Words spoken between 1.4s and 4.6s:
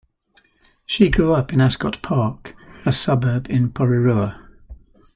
in Ascot Park, a suburb in Porirua.